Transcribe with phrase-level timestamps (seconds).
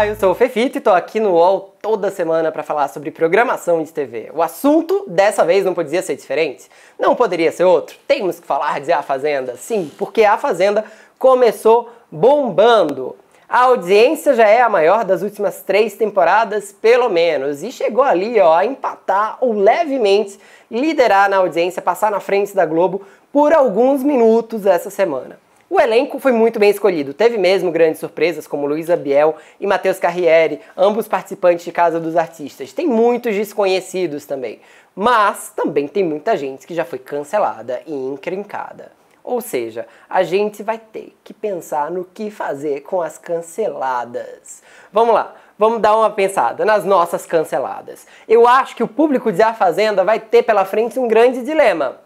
[0.00, 3.10] Olá, eu sou o Fefito e tô aqui no UOL toda semana para falar sobre
[3.10, 4.30] programação de TV.
[4.32, 6.70] O assunto dessa vez não podia ser diferente.
[6.98, 7.98] Não poderia ser outro.
[8.08, 10.86] Temos que falar de A Fazenda, sim, porque A Fazenda
[11.18, 13.14] começou bombando.
[13.46, 18.40] A audiência já é a maior das últimas três temporadas, pelo menos, e chegou ali
[18.40, 20.40] ó, a empatar ou levemente
[20.70, 25.38] liderar na audiência, passar na frente da Globo por alguns minutos essa semana.
[25.72, 27.14] O elenco foi muito bem escolhido.
[27.14, 32.16] Teve mesmo grandes surpresas, como Luísa Biel e Matheus Carriere, ambos participantes de Casa dos
[32.16, 32.72] Artistas.
[32.72, 34.60] Tem muitos desconhecidos também.
[34.96, 38.90] Mas também tem muita gente que já foi cancelada e encrencada.
[39.22, 44.64] Ou seja, a gente vai ter que pensar no que fazer com as canceladas.
[44.92, 48.08] Vamos lá, vamos dar uma pensada nas nossas canceladas.
[48.26, 52.00] Eu acho que o público de A Fazenda vai ter pela frente um grande dilema: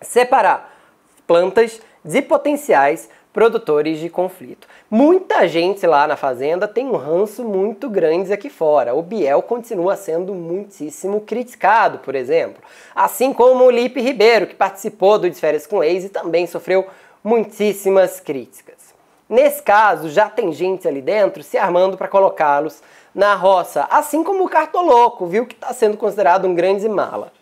[0.00, 0.72] separar
[1.26, 4.68] plantas de potenciais produtores de conflito.
[4.90, 8.94] Muita gente lá na fazenda tem um ranço muito grande aqui fora.
[8.94, 12.62] O Biel continua sendo muitíssimo criticado, por exemplo.
[12.94, 16.86] Assim como o Lipe Ribeiro, que participou do Desférias com Ex e também sofreu
[17.24, 18.92] muitíssimas críticas.
[19.28, 22.82] Nesse caso, já tem gente ali dentro se armando para colocá-los
[23.14, 27.32] na roça, assim como o Cartoloco, viu, que está sendo considerado um grande mala.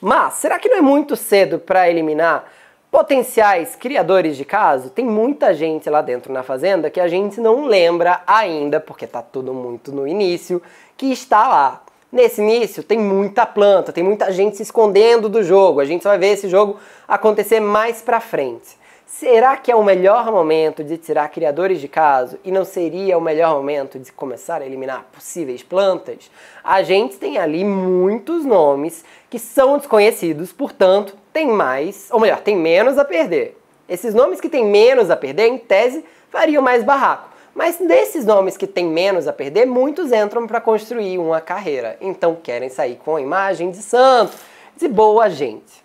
[0.00, 2.50] Mas será que não é muito cedo para eliminar
[2.94, 7.64] Potenciais criadores de caso, tem muita gente lá dentro na fazenda que a gente não
[7.64, 10.62] lembra ainda, porque tá tudo muito no início,
[10.96, 11.82] que está lá.
[12.12, 15.80] Nesse início tem muita planta, tem muita gente se escondendo do jogo.
[15.80, 16.76] A gente vai ver esse jogo
[17.08, 18.78] acontecer mais pra frente.
[19.16, 23.20] Será que é o melhor momento de tirar criadores de caso e não seria o
[23.20, 26.28] melhor momento de começar a eliminar possíveis plantas?
[26.64, 32.56] A gente tem ali muitos nomes que são desconhecidos, portanto, tem mais, ou melhor, tem
[32.56, 33.56] menos a perder.
[33.88, 37.28] Esses nomes que têm menos a perder, em tese, fariam mais barraco.
[37.54, 41.96] Mas desses nomes que têm menos a perder, muitos entram para construir uma carreira.
[42.00, 44.36] Então querem sair com a imagem de santo,
[44.76, 45.83] de boa gente.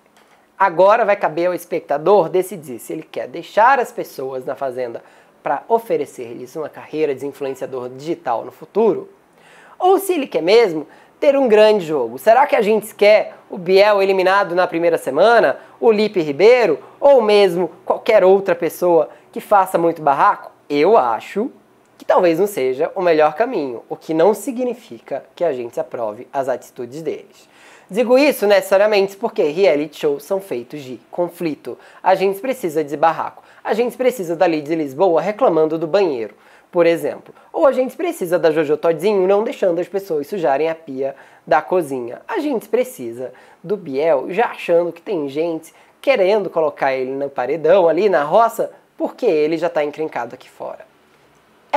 [0.59, 5.01] Agora vai caber ao espectador decidir se ele quer deixar as pessoas na fazenda
[5.41, 9.07] para oferecer-lhes uma carreira de influenciador digital no futuro,
[9.79, 10.85] ou se ele quer mesmo
[11.17, 12.17] ter um grande jogo.
[12.17, 17.21] Será que a gente quer o Biel eliminado na primeira semana, o Lipe Ribeiro, ou
[17.21, 20.51] mesmo qualquer outra pessoa que faça muito barraco?
[20.69, 21.49] Eu acho
[21.99, 26.29] que talvez não seja o melhor caminho, o que não significa que a gente aprove
[26.31, 27.49] as atitudes deles.
[27.91, 31.77] Digo isso necessariamente porque reality shows são feitos de conflito.
[32.01, 33.43] A gente precisa de barraco.
[33.61, 36.33] A gente precisa da Lidia Lisboa reclamando do banheiro,
[36.71, 37.33] por exemplo.
[37.51, 41.61] Ou a gente precisa da Jojo Todinho não deixando as pessoas sujarem a pia da
[41.61, 42.21] cozinha.
[42.25, 47.89] A gente precisa do Biel já achando que tem gente querendo colocar ele no paredão
[47.89, 50.88] ali na roça porque ele já está encrencado aqui fora.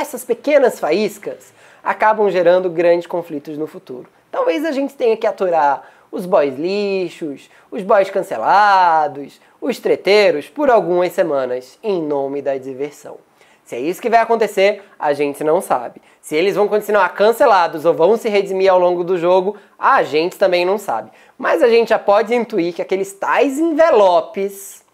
[0.02, 4.08] Essas pequenas faíscas acabam gerando grandes conflitos no futuro.
[4.32, 10.68] Talvez a gente tenha que aturar os boys lixos, os boys cancelados, os treteiros por
[10.68, 13.18] algumas semanas, em nome da diversão.
[13.64, 16.02] Se é isso que vai acontecer, a gente não sabe.
[16.20, 20.36] Se eles vão continuar cancelados ou vão se redimir ao longo do jogo, a gente
[20.36, 21.12] também não sabe.
[21.38, 24.84] Mas a gente já pode intuir que aqueles tais envelopes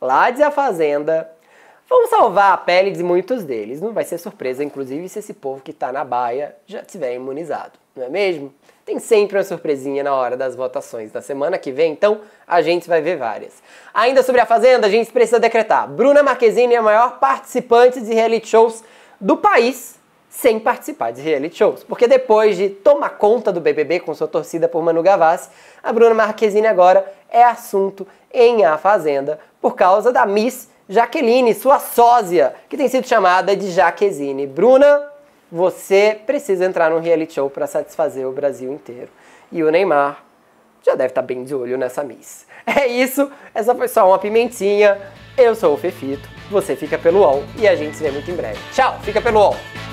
[0.00, 1.30] lá de A Fazenda
[1.88, 3.80] vão salvar a pele de muitos deles.
[3.80, 7.72] Não vai ser surpresa, inclusive, se esse povo que está na baia já tiver imunizado,
[7.96, 8.52] não é mesmo?
[8.84, 11.12] Tem sempre uma surpresinha na hora das votações.
[11.12, 13.62] Na semana que vem, então, a gente vai ver várias.
[13.92, 15.86] Ainda sobre a Fazenda, a gente precisa decretar.
[15.86, 18.82] Bruna Marquezine é a maior participante de reality shows
[19.20, 19.98] do país
[20.30, 21.84] sem participar de reality shows.
[21.84, 25.50] Porque depois de tomar conta do BBB com sua torcida por Manu Gavassi,
[25.82, 31.78] a Bruna Marquezine agora é assunto em A Fazenda por causa da Miss Jaqueline, sua
[31.78, 34.46] sósia, que tem sido chamada de Jaquezine.
[34.46, 35.06] Bruna
[35.52, 39.08] você precisa entrar num reality show para satisfazer o Brasil inteiro.
[39.52, 40.22] E o Neymar
[40.82, 42.46] já deve estar tá bem de olho nessa Miss.
[42.66, 44.98] É isso, essa foi só uma pimentinha.
[45.38, 48.34] Eu sou o Fefito, você fica pelo UOL e a gente se vê muito em
[48.34, 48.58] breve.
[48.74, 49.87] Tchau, fica pelo UOL!